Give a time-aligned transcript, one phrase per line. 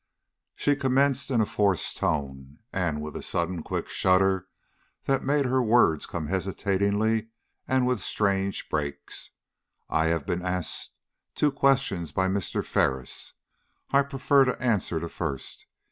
[0.55, 4.47] She commenced in a forced tone and with a sudden quick shudder
[5.03, 7.27] that made her words come hesitatingly
[7.67, 9.29] and with strange breaks:
[9.91, 10.95] "I have been asked
[11.35, 12.65] two questions by Mr.
[12.65, 13.33] Ferris
[13.91, 15.67] I prefer to answer the first.